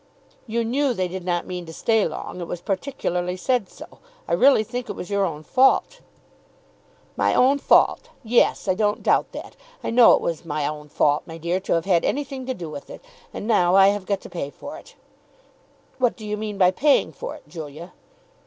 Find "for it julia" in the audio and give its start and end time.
17.13-17.93